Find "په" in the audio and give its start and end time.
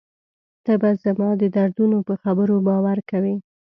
2.07-2.13